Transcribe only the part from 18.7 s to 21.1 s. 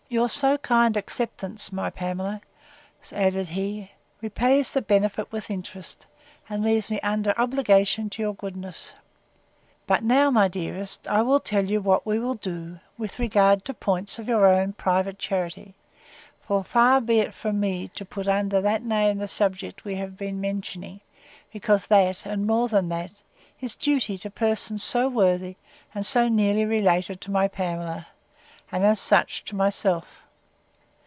name the subject we have been mentioning;